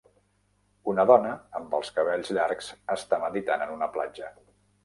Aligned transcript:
Una 0.93 1.05
dona 1.11 1.33
amb 1.59 1.77
els 1.79 1.93
cabells 1.99 2.33
llargs 2.39 2.73
està 2.97 3.23
meditant 3.27 3.67
en 3.67 3.79
una 3.79 3.93
platja. 3.99 4.35